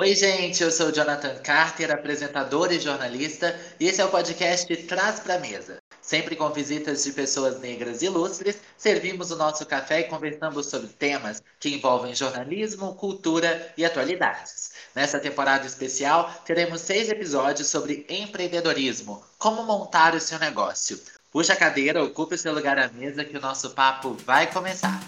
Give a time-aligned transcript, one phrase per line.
[0.00, 5.20] Oi, gente, eu sou Jonathan Carter, apresentador e jornalista, e esse é o podcast Traz
[5.20, 5.76] Pra Mesa.
[6.00, 11.42] Sempre com visitas de pessoas negras ilustres, servimos o nosso café e conversamos sobre temas
[11.60, 14.70] que envolvem jornalismo, cultura e atualidades.
[14.94, 20.98] Nessa temporada especial, teremos seis episódios sobre empreendedorismo, como montar o seu negócio.
[21.30, 24.98] Puxa a cadeira, ocupe o seu lugar à mesa que o nosso papo vai começar.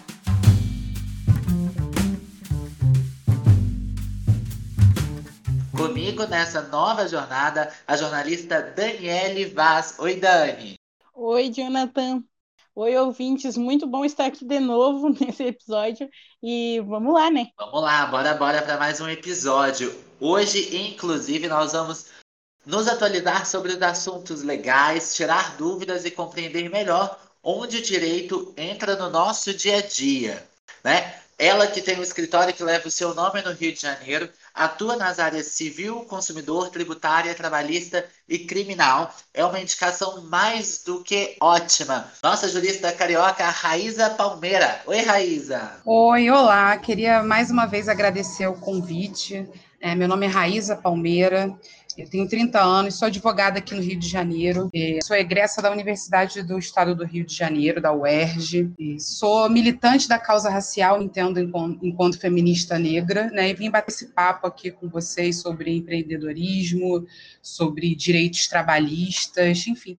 [5.76, 9.94] Comigo nessa nova jornada, a jornalista Daniele Vaz.
[9.98, 10.74] Oi, Dani.
[11.14, 12.22] Oi, Jonathan.
[12.74, 13.56] Oi, ouvintes.
[13.56, 16.10] Muito bom estar aqui de novo nesse episódio.
[16.42, 17.48] E vamos lá, né?
[17.58, 19.94] Vamos lá, bora, bora para mais um episódio.
[20.20, 22.06] Hoje, inclusive, nós vamos
[22.66, 28.94] nos atualizar sobre os assuntos legais, tirar dúvidas e compreender melhor onde o direito entra
[28.94, 30.46] no nosso dia a dia,
[30.84, 31.18] né?
[31.38, 34.96] Ela que tem um escritório que leva o seu nome no Rio de Janeiro, atua
[34.96, 39.14] nas áreas civil, consumidor, tributária, trabalhista e criminal.
[39.32, 42.06] É uma indicação mais do que ótima.
[42.22, 44.80] Nossa jurista carioca, Raíza Palmeira.
[44.86, 45.80] Oi, Raíza.
[45.84, 46.76] Oi, olá.
[46.76, 49.48] Queria mais uma vez agradecer o convite.
[49.80, 51.58] É, meu nome é Raíza Palmeira.
[51.96, 54.70] Eu tenho 30 anos, sou advogada aqui no Rio de Janeiro,
[55.04, 60.18] sou egressa da Universidade do Estado do Rio de Janeiro, da UERJ, sou militante da
[60.18, 61.38] causa racial, entendo
[61.82, 67.06] enquanto feminista negra, né, e vim bater esse papo aqui com vocês sobre empreendedorismo,
[67.40, 69.98] sobre direitos trabalhistas, enfim.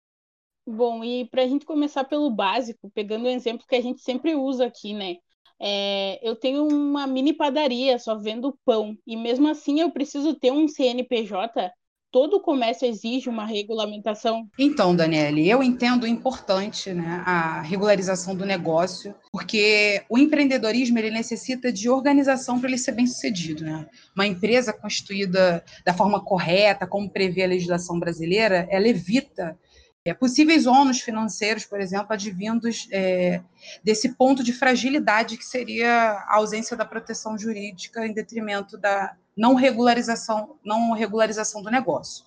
[0.67, 4.34] Bom, e para a gente começar pelo básico, pegando o exemplo que a gente sempre
[4.34, 5.17] usa aqui, né?
[5.61, 10.51] É, eu tenho uma mini padaria, só vendo pão, e mesmo assim eu preciso ter
[10.51, 11.73] um CNPJ
[12.13, 14.47] todo comércio exige uma regulamentação?
[14.59, 21.73] Então, Daniele, eu entendo importante né, a regularização do negócio, porque o empreendedorismo ele necessita
[21.73, 23.65] de organização para ele ser bem sucedido.
[23.65, 23.87] Né?
[24.15, 29.59] Uma empresa constituída da forma correta, como prevê a legislação brasileira, ela evita
[30.05, 33.41] é, possíveis ônus financeiros, por exemplo, advindos é,
[33.83, 39.54] desse ponto de fragilidade que seria a ausência da proteção jurídica em detrimento da não
[39.54, 42.25] regularização, não regularização do negócio.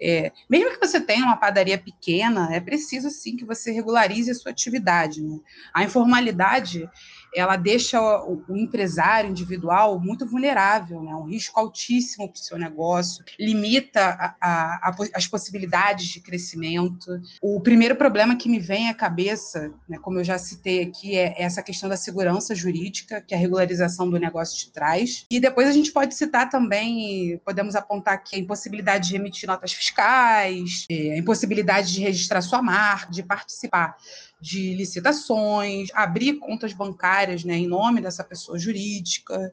[0.00, 4.34] É, mesmo que você tenha uma padaria pequena, é preciso sim que você regularize a
[4.34, 5.22] sua atividade.
[5.22, 5.40] Né?
[5.74, 6.88] A informalidade
[7.34, 11.14] ela deixa o, empresário individual muito vulnerável, né?
[11.14, 17.20] um risco altíssimo para o seu negócio, limita a, a, as possibilidades de crescimento.
[17.40, 21.34] O primeiro problema que me vem à cabeça, né, como eu já citei aqui, é
[21.42, 25.24] essa questão da segurança jurídica que a regularização do negócio te traz.
[25.30, 29.72] E depois a gente pode citar também, podemos apontar aqui a impossibilidade de emitir notas
[29.72, 33.96] fiscais, é, a impossibilidade de registrar sua marca, de participar
[34.40, 39.52] de licitações, abrir contas bancárias né, em nome dessa pessoa jurídica.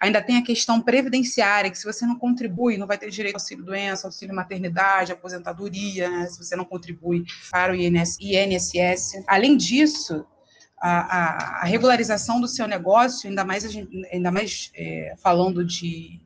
[0.00, 3.40] Ainda tem a questão previdenciária, que se você não contribui, não vai ter direito ao
[3.40, 9.24] auxílio-doença, auxílio-maternidade, aposentadoria, né, se você não contribui para o INSS.
[9.26, 10.26] Além disso,
[10.78, 13.64] a, a, regularização do seu negócio, ainda mais,
[14.12, 16.20] ainda mais é, falando de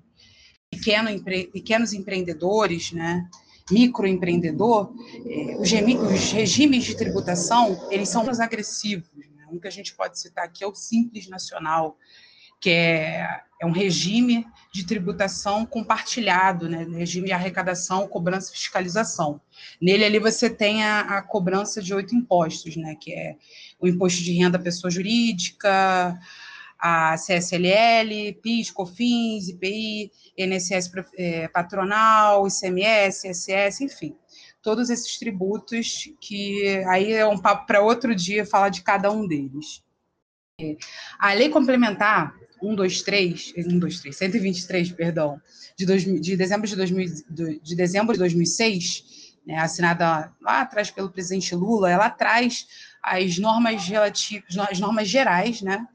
[0.69, 3.29] pequeno, empre, pequenos empreendedores, né,
[3.71, 4.93] microempreendedor,
[5.27, 9.09] é, os, os, regimes de tributação, eles são mais agressivos.
[9.15, 9.47] Né?
[9.51, 11.97] Um que a gente pode citar aqui é o Simples Nacional,
[12.61, 16.85] que é, é um regime de tributação compartilhado, né?
[16.85, 19.41] regime de arrecadação, cobrança e fiscalização.
[19.81, 22.95] Nele ali você tem a, a cobrança de oito impostos, né?
[23.01, 23.37] que é
[23.81, 26.19] o imposto de renda à pessoa jurídica,
[26.81, 34.17] a CSLL, PIS, COFINS, IPI, INSS é, patronal, ICMS, ISS, enfim,
[34.63, 39.27] todos esses tributos que aí é um papo para outro dia falar de cada um
[39.27, 39.83] deles.
[41.19, 45.41] A lei complementar 123, 123, 123, perdão,
[45.77, 47.07] de, dois, de dezembro de, 2000,
[47.63, 52.67] de dezembro de 2006, né, assinada lá atrás pelo presidente Lula, ela traz
[53.03, 55.87] as normas relativas, as normas gerais, né,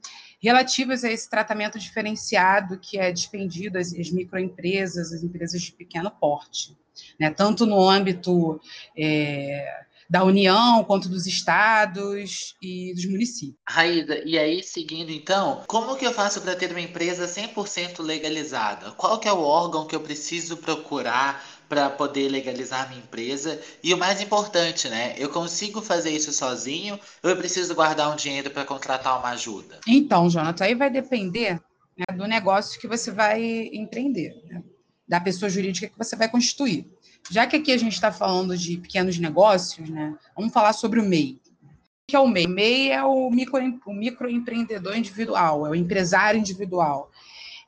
[0.41, 6.11] relativas a esse tratamento diferenciado que é dispendido às, às microempresas, às empresas de pequeno
[6.11, 6.77] porte,
[7.19, 7.29] né?
[7.31, 8.59] tanto no âmbito
[8.97, 13.57] é, da União, quanto dos estados e dos municípios.
[13.67, 18.91] Raída, e aí, seguindo então, como que eu faço para ter uma empresa 100% legalizada?
[18.91, 23.59] Qual que é o órgão que eu preciso procurar para poder legalizar minha empresa.
[23.83, 25.15] E o mais importante, né?
[25.17, 29.79] Eu consigo fazer isso sozinho ou eu preciso guardar um dinheiro para contratar uma ajuda?
[29.88, 31.59] Então, Jonathan, aí vai depender
[31.97, 34.63] né, do negócio que você vai empreender, né?
[35.07, 36.88] da pessoa jurídica que você vai constituir.
[37.29, 40.15] Já que aqui a gente está falando de pequenos negócios, né?
[40.35, 41.39] Vamos falar sobre o MEI.
[41.63, 42.45] O que é o MEI?
[42.45, 47.12] O MEI é o, micro, o microempreendedor individual, é o empresário individual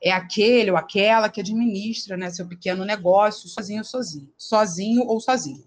[0.02, 5.64] é aquele ou aquela que administra né, seu pequeno negócio sozinho, sozinho, sozinho ou sozinho.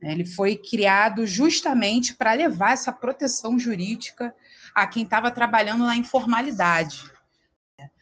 [0.00, 4.34] Ele foi criado justamente para levar essa proteção jurídica
[4.74, 7.10] a quem estava trabalhando na informalidade.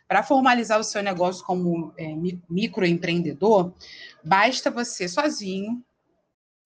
[0.09, 2.15] Para formalizar o seu negócio como é,
[2.49, 3.73] microempreendedor,
[4.25, 5.85] basta você sozinho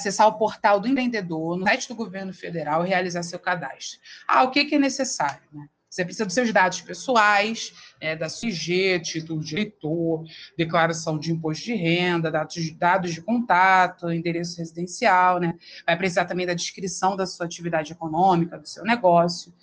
[0.00, 4.00] acessar o portal do empreendedor no site do governo federal e realizar seu cadastro.
[4.26, 5.42] Ah, o que, que é necessário?
[5.52, 5.68] Né?
[5.94, 10.24] Você precisa dos seus dados pessoais, é, da SUG, título de eleitor,
[10.58, 15.54] declaração de imposto de renda, dados, dados de contato, endereço residencial, né?
[15.86, 19.54] Vai precisar também da descrição da sua atividade econômica, do seu negócio.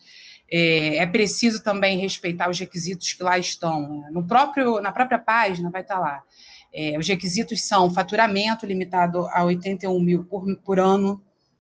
[0.49, 3.99] É, é preciso também respeitar os requisitos que lá estão.
[3.99, 4.09] Né?
[4.11, 6.23] No próprio, na própria página vai estar lá.
[6.73, 11.21] É, os requisitos são faturamento limitado a 81 mil por, por ano,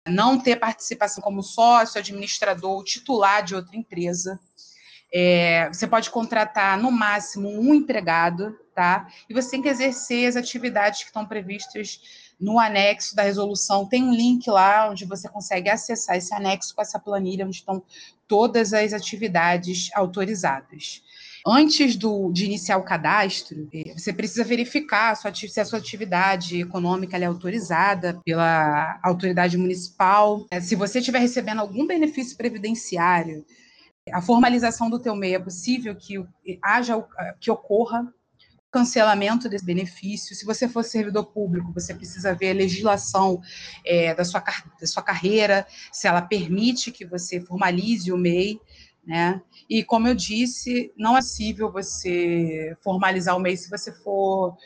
[0.08, 4.38] não ter participação como sócio, administrador ou titular de outra empresa.
[5.14, 9.06] É, você pode contratar no máximo um empregado, tá?
[9.28, 12.00] E você tem que exercer as atividades que estão previstas
[12.40, 13.86] no anexo da resolução.
[13.86, 17.82] Tem um link lá onde você consegue acessar esse anexo com essa planilha, onde estão
[18.26, 21.02] todas as atividades autorizadas.
[21.46, 27.18] Antes do, de iniciar o cadastro, é, você precisa verificar se a sua atividade econômica
[27.18, 30.46] é autorizada pela autoridade municipal.
[30.50, 33.44] É, se você estiver recebendo algum benefício previdenciário,
[34.12, 36.24] a formalização do teu MEI é possível que
[36.62, 37.04] haja
[37.40, 38.12] que ocorra
[38.72, 40.34] cancelamento desse benefício.
[40.34, 43.40] Se você for servidor público, você precisa ver a legislação
[43.84, 44.42] é, da, sua,
[44.80, 48.58] da sua carreira, se ela permite que você formalize o MEI
[49.04, 49.40] né?
[49.68, 54.56] E como eu disse, não é possível você formalizar o MEI se você for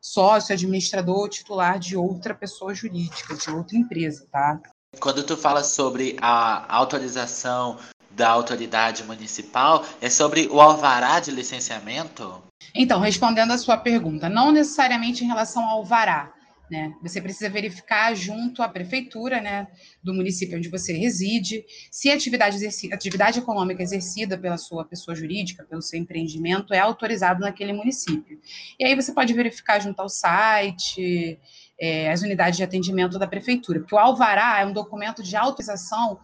[0.00, 4.60] sócio, administrador, titular de outra pessoa jurídica, de outra empresa, tá?
[5.00, 7.78] Quando tu fala sobre a autorização
[8.10, 12.42] da autoridade municipal, é sobre o alvará de licenciamento?
[12.74, 16.32] Então, respondendo a sua pergunta, não necessariamente em relação ao alvará,
[16.70, 16.94] né?
[17.02, 19.68] Você precisa verificar junto à prefeitura né,
[20.02, 22.58] do município onde você reside se a atividade,
[22.92, 28.38] atividade econômica exercida pela sua pessoa jurídica, pelo seu empreendimento, é autorizado naquele município.
[28.78, 31.38] E aí você pode verificar junto ao site,
[31.80, 36.18] é, as unidades de atendimento da prefeitura, porque o alvará é um documento de autorização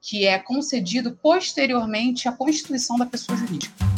[0.00, 3.97] que é concedido posteriormente à constituição da pessoa jurídica.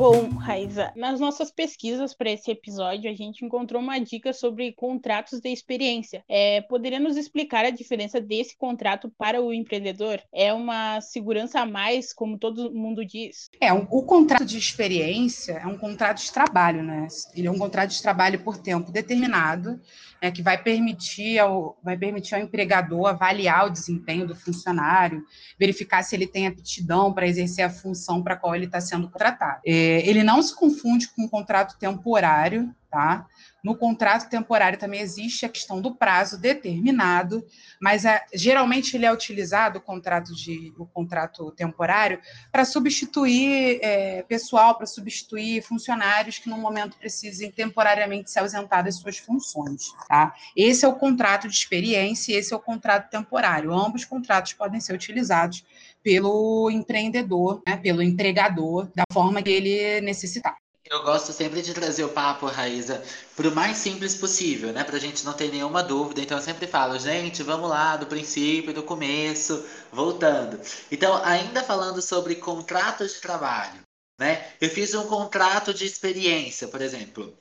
[0.00, 5.40] Bom, Raiza, nas nossas pesquisas para esse episódio, a gente encontrou uma dica sobre contratos
[5.40, 6.24] de experiência.
[6.26, 10.18] É, poderia nos explicar a diferença desse contrato para o empreendedor?
[10.32, 13.50] É uma segurança a mais, como todo mundo diz?
[13.60, 17.06] É, o, o contrato de experiência é um contrato de trabalho, né?
[17.34, 19.78] Ele é um contrato de trabalho por tempo determinado
[20.18, 25.22] é, que vai permitir, ao, vai permitir ao empregador avaliar o desempenho do funcionário,
[25.58, 29.10] verificar se ele tem aptidão para exercer a função para a qual ele está sendo
[29.10, 29.60] contratado.
[29.66, 33.26] É, ele não se confunde com um contrato temporário, tá?
[33.62, 37.46] No contrato temporário também existe a questão do prazo determinado,
[37.80, 42.20] mas é, geralmente ele é utilizado o contrato de o contrato temporário
[42.50, 48.96] para substituir é, pessoal, para substituir funcionários que no momento precisem temporariamente se ausentar das
[48.96, 49.92] suas funções.
[50.08, 50.34] Tá?
[50.56, 53.72] Esse é o contrato de experiência e esse é o contrato temporário.
[53.72, 55.64] Ambos contratos podem ser utilizados
[56.02, 60.56] pelo empreendedor, né, pelo empregador, da forma que ele necessitar.
[60.90, 63.00] Eu gosto sempre de trazer o papo, Raíza,
[63.36, 64.82] para o mais simples possível, né?
[64.82, 66.20] Para a gente não ter nenhuma dúvida.
[66.20, 70.60] Então eu sempre falo, gente, vamos lá, do princípio, do começo, voltando.
[70.90, 73.82] Então, ainda falando sobre contratos de trabalho,
[74.18, 74.44] né?
[74.60, 77.38] Eu fiz um contrato de experiência, por exemplo.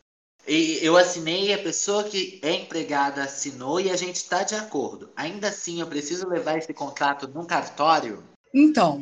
[0.47, 5.11] E eu assinei, a pessoa que é empregada assinou e a gente está de acordo.
[5.15, 8.23] Ainda assim, eu preciso levar esse contrato num cartório?
[8.53, 9.01] Então,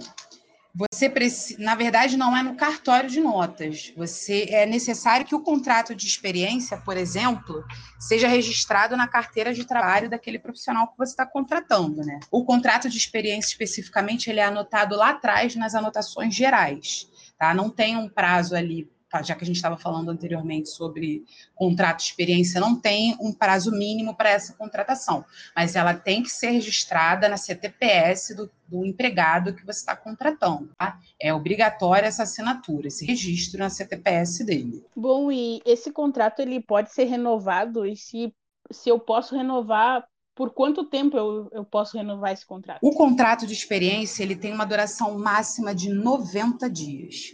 [0.77, 3.91] você precisa, na verdade, não é no cartório de notas.
[3.97, 7.65] Você é necessário que o contrato de experiência, por exemplo,
[7.99, 12.19] seja registrado na carteira de trabalho daquele profissional que você está contratando, né?
[12.29, 17.55] O contrato de experiência especificamente ele é anotado lá atrás nas anotações gerais, tá?
[17.55, 21.23] Não tem um prazo ali Tá, já que a gente estava falando anteriormente sobre
[21.55, 25.23] contrato de experiência, não tem um prazo mínimo para essa contratação,
[25.55, 30.71] mas ela tem que ser registrada na CTPS do, do empregado que você está contratando.
[30.77, 30.99] Tá?
[31.21, 34.83] É obrigatória essa assinatura, esse registro na CTPS dele.
[34.93, 38.33] Bom, e esse contrato ele pode ser renovado e se,
[38.69, 40.05] se eu posso renovar
[40.37, 42.77] por quanto tempo eu, eu posso renovar esse contrato?
[42.83, 47.33] O contrato de experiência ele tem uma duração máxima de 90 dias.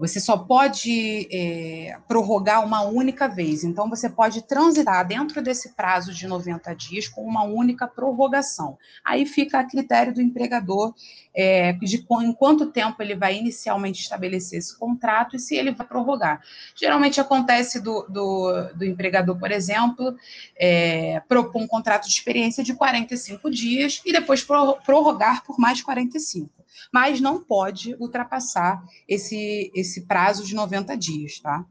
[0.00, 3.64] Você só pode é, prorrogar uma única vez.
[3.64, 8.78] Então, você pode transitar dentro desse prazo de 90 dias com uma única prorrogação.
[9.04, 10.94] Aí fica a critério do empregador
[11.34, 15.86] é, de em quanto tempo ele vai inicialmente estabelecer esse contrato e se ele vai
[15.86, 16.40] prorrogar.
[16.74, 20.16] Geralmente acontece do, do, do empregador, por exemplo,
[20.58, 26.60] é, propor um contrato de experiência de 45 dias e depois prorrogar por mais 45
[26.92, 31.64] mas não pode ultrapassar esse, esse prazo de 90 dias, tá?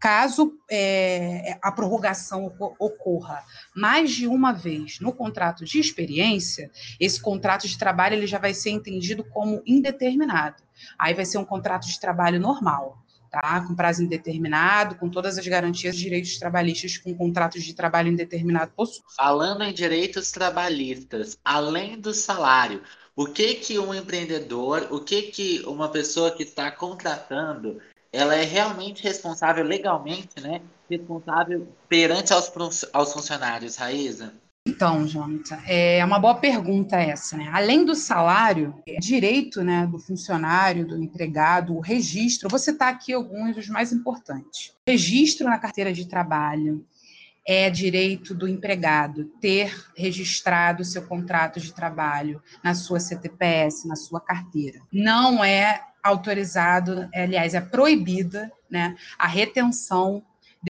[0.00, 3.42] Caso é, a prorrogação ocorra
[3.74, 8.54] mais de uma vez no contrato de experiência, esse contrato de trabalho ele já vai
[8.54, 10.62] ser entendido como indeterminado.
[10.96, 13.60] Aí vai ser um contrato de trabalho normal, tá?
[13.66, 19.02] Com prazo indeterminado, com todas as garantias direitos trabalhistas com contratos de trabalho indeterminado possuem.
[19.16, 22.82] Falando em direitos trabalhistas, além do salário,
[23.18, 27.82] o que que um empreendedor, o que que uma pessoa que está contratando,
[28.12, 30.62] ela é realmente responsável legalmente, né?
[30.88, 32.48] Responsável perante aos,
[32.92, 34.32] aos funcionários, Raíza?
[34.64, 37.50] Então, Jonathan, é uma boa pergunta essa, né?
[37.52, 43.12] Além do salário, é direito né, do funcionário, do empregado, o registro, você está aqui
[43.12, 44.72] alguns dos mais importantes.
[44.86, 46.86] Registro na carteira de trabalho,
[47.48, 54.20] é direito do empregado ter registrado seu contrato de trabalho na sua CTPS, na sua
[54.20, 54.80] carteira.
[54.92, 60.22] Não é autorizado, aliás, é proibida né, a retenção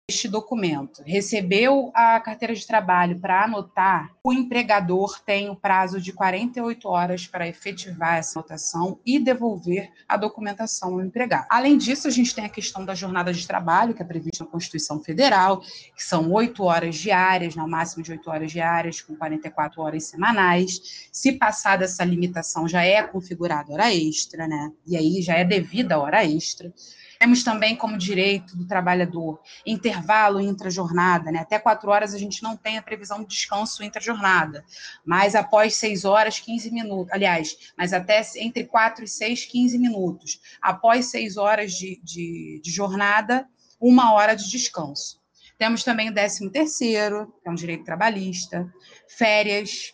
[0.08, 1.02] deste documento.
[1.06, 7.28] Recebeu a carteira de trabalho para anotar, o empregador tem o prazo de 48 horas
[7.28, 11.48] para efetivar essa anotação e devolver a documentação ao empregado.
[11.50, 14.50] Além disso, a gente tem a questão da jornada de trabalho, que é prevista na
[14.50, 19.82] Constituição Federal, que são oito horas diárias, no máximo de oito horas diárias, com 44
[19.82, 21.10] horas semanais.
[21.12, 24.72] Se passar dessa limitação, já é configurada hora extra, né?
[24.86, 26.74] E aí já é devida hora extra.
[27.20, 31.40] Temos também como direito do trabalhador intervalo intra-jornada, né?
[31.40, 34.64] Até quatro horas a gente não tem a previsão de descanso intra-jornada,
[35.06, 37.12] mas após seis horas, 15 minutos.
[37.14, 40.40] Aliás, mas até entre quatro e seis, 15 minutos.
[40.62, 43.48] Após seis horas de, de, de jornada,
[43.80, 45.20] uma hora de descanso.
[45.58, 48.72] Temos também o 13 terceiro, que é um direito trabalhista,
[49.08, 49.92] férias,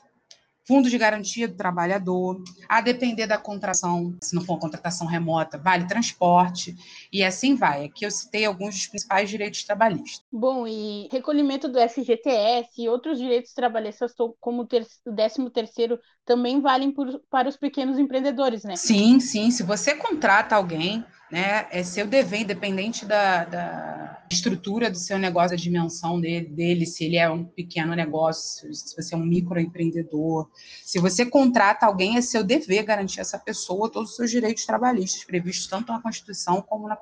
[0.65, 5.57] fundo de garantia do trabalhador, a depender da contratação, se não for uma contratação remota,
[5.57, 6.75] vale transporte,
[7.11, 7.85] e assim vai.
[7.85, 10.23] Aqui eu citei alguns dos principais direitos trabalhistas.
[10.31, 16.91] Bom, e recolhimento do FGTS e outros direitos trabalhistas, como o 13 terceiro, também valem
[16.91, 18.75] por, para os pequenos empreendedores, né?
[18.75, 19.51] Sim, sim.
[19.51, 21.67] Se você contrata alguém né?
[21.71, 27.05] É seu dever, independente da, da estrutura do seu negócio, a dimensão dele, dele, se
[27.05, 30.47] ele é um pequeno negócio, se você é um microempreendedor.
[30.85, 34.63] Se você contrata alguém, é seu dever garantir a essa pessoa todos os seus direitos
[34.63, 36.95] trabalhistas, previstos tanto na Constituição como na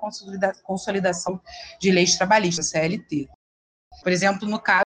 [0.63, 1.41] consolidação
[1.77, 3.27] de leis trabalhistas, CLT.
[4.01, 4.85] Por exemplo, no caso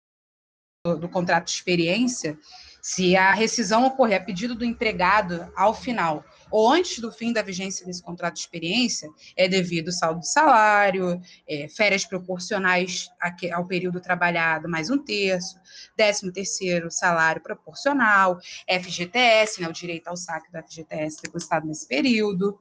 [0.86, 2.38] do, do contrato de experiência,
[2.80, 6.24] se a rescisão ocorrer a pedido do empregado ao final
[6.54, 11.20] ou antes do fim da vigência desse contrato de experiência, é devido saldo de salário,
[11.48, 13.08] é, férias proporcionais
[13.52, 15.58] ao período trabalhado, mais um terço,
[15.96, 18.38] décimo terceiro salário proporcional,
[18.70, 22.56] FGTS, né, o direito ao saque do FGTS depositado nesse período.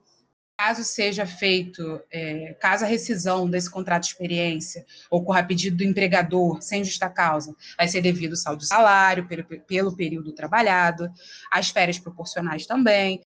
[0.58, 5.84] Caso seja feito, é, caso a rescisão desse contrato de experiência ocorra a pedido do
[5.84, 11.12] empregador, sem justa causa, vai ser devido o saldo de salário pelo, pelo período trabalhado,
[11.52, 13.22] as férias proporcionais também,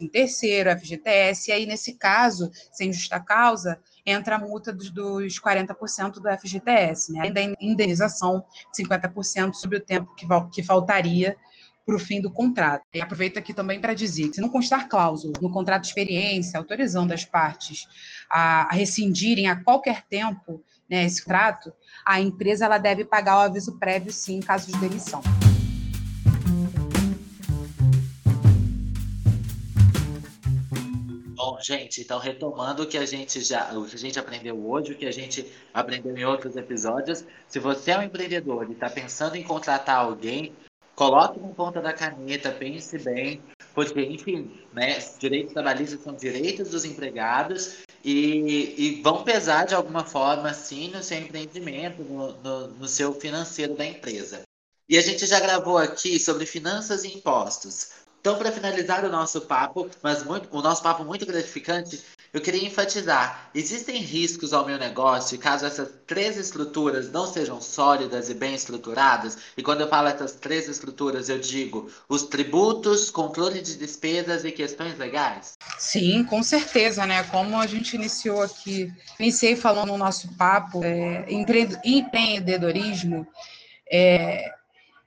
[0.00, 5.40] um terceiro, FGTS, e aí, nesse caso, sem justa causa, entra a multa dos, dos
[5.40, 7.22] 40% do FGTS, né?
[7.22, 8.44] ainda a indenização
[8.74, 11.36] de 50% sobre o tempo que, faltaria
[11.84, 12.84] para o fim do contrato.
[12.94, 17.12] E aproveito aqui também para dizer se não constar cláusula no contrato de experiência, autorizando
[17.12, 17.86] as partes
[18.30, 21.72] a, a rescindirem a qualquer tempo né, esse contrato,
[22.04, 25.22] a empresa ela deve pagar o aviso prévio, sim, em caso de demissão.
[31.62, 34.96] Gente, então retomando o que a gente já, o que a gente aprendeu hoje, o
[34.96, 39.36] que a gente aprendeu em outros episódios, se você é um empreendedor e está pensando
[39.36, 40.54] em contratar alguém,
[40.94, 43.42] coloque na ponta da caneta, pense bem,
[43.74, 50.04] porque, enfim, né, direitos trabalhistas são direitos dos empregados e, e vão pesar de alguma
[50.04, 54.42] forma, sim, no seu empreendimento, no, no, no seu financeiro da empresa.
[54.88, 58.00] E a gente já gravou aqui sobre finanças e impostos.
[58.20, 61.98] Então, para finalizar o nosso papo, mas muito, o nosso papo muito gratificante,
[62.34, 68.28] eu queria enfatizar: existem riscos ao meu negócio caso essas três estruturas não sejam sólidas
[68.28, 69.38] e bem estruturadas?
[69.56, 74.52] E quando eu falo essas três estruturas, eu digo os tributos, controle de despesas e
[74.52, 75.54] questões legais?
[75.78, 77.22] Sim, com certeza, né?
[77.24, 83.26] Como a gente iniciou aqui, iniciei falando no nosso papo, é, empreendedorismo,
[83.90, 84.44] é,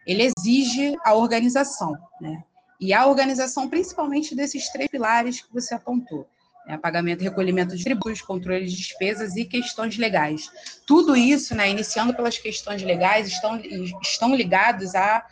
[0.05, 2.43] ele exige a organização, né?
[2.83, 6.27] E a organização, principalmente desses três pilares que você apontou.
[6.67, 10.49] Né, pagamento e recolhimento de tributos, controle de despesas e questões legais.
[10.85, 13.57] Tudo isso, né, iniciando pelas questões legais, estão,
[14.01, 15.25] estão ligados à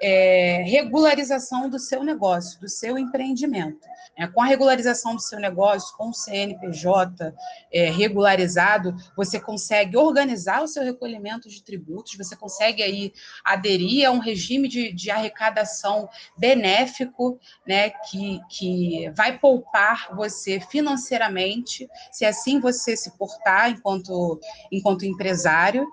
[0.00, 3.86] é, regularização do seu negócio, do seu empreendimento.
[4.18, 7.34] É, com a regularização do seu negócio, com o CNPJ
[7.70, 13.12] é, regularizado, você consegue organizar o seu recolhimento de tributos, você consegue aí
[13.44, 21.86] aderir a um regime de, de arrecadação benéfico, né, que, que vai poupar você financeiramente,
[22.10, 24.40] se assim você se portar enquanto,
[24.72, 25.86] enquanto empresário.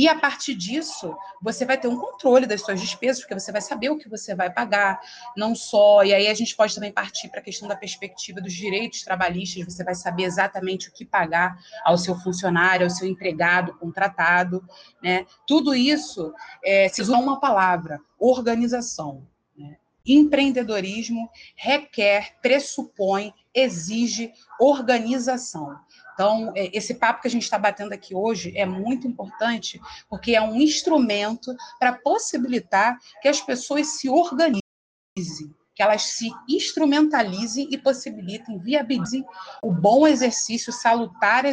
[0.00, 3.60] E a partir disso, você vai ter um controle das suas despesas, porque você vai
[3.60, 4.98] saber o que você vai pagar,
[5.36, 6.02] não só.
[6.02, 9.62] E aí a gente pode também partir para a questão da perspectiva dos direitos trabalhistas,
[9.62, 11.54] você vai saber exatamente o que pagar
[11.84, 14.66] ao seu funcionário, ao seu empregado, contratado.
[15.02, 15.26] Né?
[15.46, 16.32] Tudo isso
[16.64, 19.28] é, se usa uma palavra: organização.
[19.54, 19.76] Né?
[20.06, 25.76] Empreendedorismo requer, pressupõe, exige organização.
[26.20, 30.36] Então, é, esse papo que a gente está batendo aqui hoje é muito importante, porque
[30.36, 34.60] é um instrumento para possibilitar que as pessoas se organizem
[35.80, 39.24] que elas se instrumentalizem e possibilitem, viabilizem
[39.62, 41.44] o bom exercício, salutar,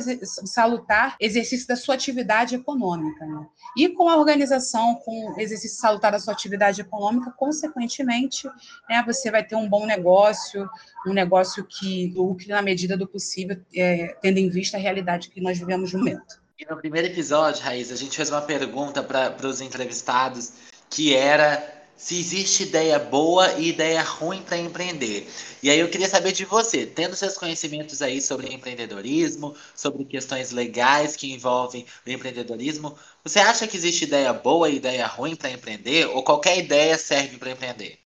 [0.45, 3.25] salutar exercício da sua atividade econômica.
[3.25, 3.47] Né?
[3.77, 8.49] E com a organização, com o exercício salutar da sua atividade econômica, consequentemente,
[8.89, 10.69] né, você vai ter um bom negócio,
[11.07, 15.39] um negócio que lucre na medida do possível, é, tendo em vista a realidade que
[15.39, 16.41] nós vivemos no momento.
[16.59, 20.51] E no primeiro episódio, Raíssa, a gente fez uma pergunta para os entrevistados
[20.89, 25.27] que era se existe ideia boa e ideia ruim para empreender.
[25.63, 30.51] E aí eu queria saber de você, tendo seus conhecimentos aí sobre empreendedorismo, sobre questões
[30.51, 35.49] legais que envolvem o empreendedorismo, você acha que existe ideia boa e ideia ruim para
[35.49, 37.97] empreender ou qualquer ideia serve para empreender?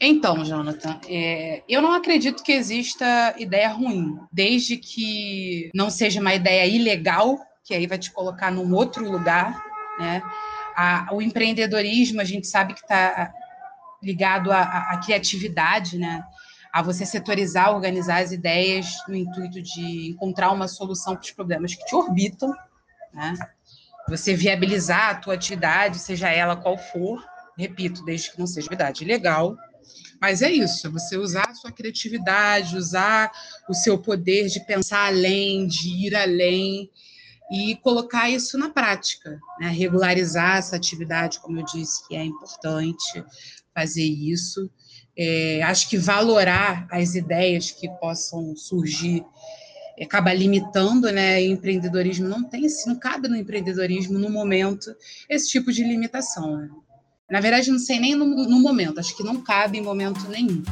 [0.00, 6.34] Então, Jonathan, é, eu não acredito que exista ideia ruim, desde que não seja uma
[6.34, 9.64] ideia ilegal, que aí vai te colocar num outro lugar,
[9.98, 10.22] né?
[10.76, 13.32] A, o empreendedorismo, a gente sabe que está
[14.02, 16.24] ligado à, à, criatividade, né?
[16.72, 21.74] a você setorizar, organizar as ideias no intuito de encontrar uma solução para os problemas
[21.74, 22.52] que te orbitam,
[23.12, 23.34] né?
[24.08, 27.22] você viabilizar a tua atividade, seja ela qual for,
[27.56, 29.56] repito, desde que não seja atividade legal,
[30.20, 33.30] mas é isso, é você usar a sua criatividade, usar
[33.68, 36.90] o seu poder de pensar além, de ir além,
[37.52, 39.68] e colocar isso na prática, né?
[39.68, 43.22] regularizar essa atividade, como eu disse, que é importante
[43.74, 44.70] fazer isso.
[45.16, 49.22] É, acho que valorar as ideias que possam surgir
[50.00, 51.42] acaba limitando, né?
[51.42, 54.92] empreendedorismo não tem, não cabe no empreendedorismo no momento
[55.28, 56.56] esse tipo de limitação.
[56.56, 56.70] Né?
[57.30, 60.62] Na verdade, não sei nem no, no momento, acho que não cabe em momento nenhum.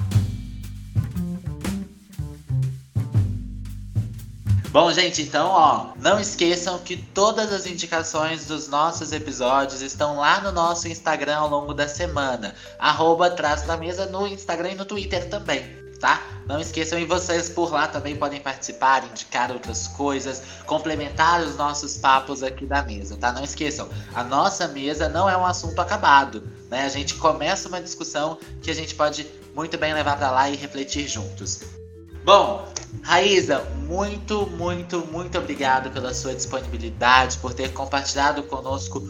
[4.72, 10.40] Bom, gente, então, ó, não esqueçam que todas as indicações dos nossos episódios estão lá
[10.40, 12.54] no nosso Instagram ao longo da semana.
[12.78, 16.22] Arroba Traz da Mesa no Instagram e no Twitter também, tá?
[16.46, 21.96] Não esqueçam, e vocês por lá também podem participar, indicar outras coisas, complementar os nossos
[21.96, 23.32] papos aqui da mesa, tá?
[23.32, 26.84] Não esqueçam, a nossa mesa não é um assunto acabado, né?
[26.84, 30.54] A gente começa uma discussão que a gente pode muito bem levar para lá e
[30.54, 31.79] refletir juntos.
[32.24, 32.68] Bom,
[33.02, 39.00] Raíza, muito, muito, muito obrigado pela sua disponibilidade, por ter compartilhado conosco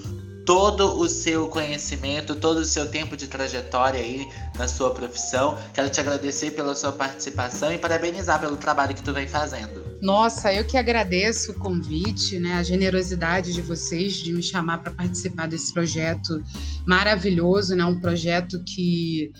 [0.44, 5.58] todo o seu conhecimento, todo o seu tempo de trajetória aí na sua profissão.
[5.74, 9.84] Quero te agradecer pela sua participação e parabenizar pelo trabalho que tu vem fazendo.
[10.00, 14.92] Nossa, eu que agradeço o convite, né, a generosidade de vocês de me chamar para
[14.92, 16.42] participar desse projeto
[16.86, 19.30] maravilhoso, né, um projeto que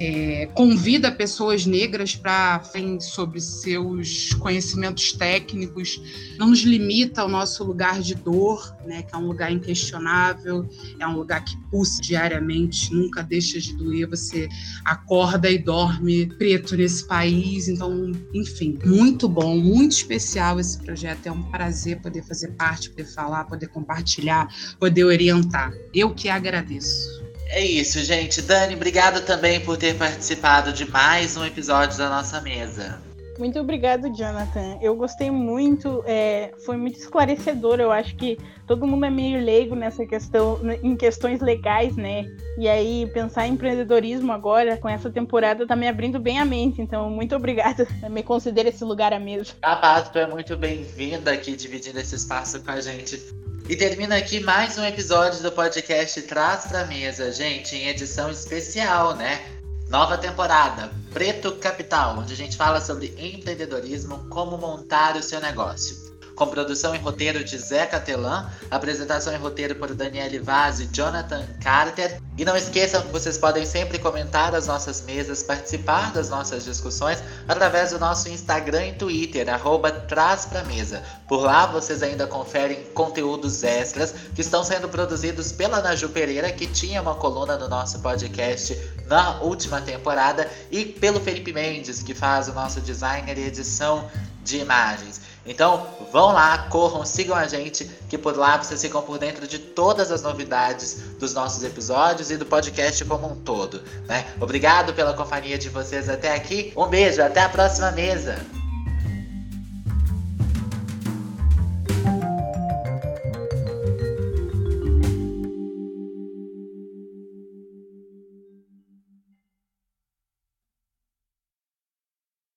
[0.00, 6.00] é, convida pessoas negras para falar sobre seus conhecimentos técnicos,
[6.38, 11.06] não nos limita ao nosso lugar de dor, né, que é um lugar inquestionável, é
[11.06, 14.48] um lugar que pulsa diariamente, nunca deixa de doer, você
[14.84, 21.32] acorda e dorme preto nesse país, então, enfim, muito bom, muito especial esse projeto, é
[21.32, 25.72] um prazer poder fazer parte, poder falar, poder compartilhar, poder orientar.
[25.92, 27.27] Eu que agradeço.
[27.48, 28.42] É isso, gente.
[28.42, 33.00] Dani, obrigado também por ter participado de mais um episódio da nossa mesa.
[33.38, 34.78] Muito obrigado, Jonathan.
[34.82, 37.78] Eu gostei muito, é, foi muito esclarecedor.
[37.78, 42.26] Eu acho que todo mundo é meio leigo nessa questão, em questões legais, né?
[42.58, 46.82] E aí, pensar em empreendedorismo agora, com essa temporada, tá me abrindo bem a mente.
[46.82, 47.86] Então, muito obrigada.
[48.10, 49.52] Me considere esse lugar a mesa.
[49.62, 53.22] Capaz, tu é muito bem-vinda aqui, dividindo esse espaço com a gente.
[53.68, 59.14] E termina aqui mais um episódio do podcast Traz pra Mesa, gente, em edição especial,
[59.14, 59.44] né?
[59.90, 66.07] Nova temporada, Preto Capital, onde a gente fala sobre empreendedorismo, como montar o seu negócio
[66.38, 71.44] com produção e roteiro de Zé Catelan, apresentação e roteiro por Daniele Vaz e Jonathan
[71.60, 72.20] Carter.
[72.38, 77.18] E não esqueçam que vocês podem sempre comentar as nossas mesas, participar das nossas discussões
[77.48, 81.02] através do nosso Instagram e Twitter, arroba Traz Pra Mesa.
[81.26, 86.68] Por lá vocês ainda conferem conteúdos extras que estão sendo produzidos pela Naju Pereira, que
[86.68, 92.46] tinha uma coluna no nosso podcast na última temporada, e pelo Felipe Mendes, que faz
[92.46, 94.08] o nosso designer e edição
[94.48, 95.20] de imagens.
[95.46, 99.58] Então, vão lá, corram, sigam a gente, que por lá vocês ficam por dentro de
[99.58, 103.82] todas as novidades dos nossos episódios e do podcast como um todo.
[104.06, 104.26] Né?
[104.40, 106.72] Obrigado pela companhia de vocês até aqui.
[106.76, 108.57] Um beijo, até a próxima mesa.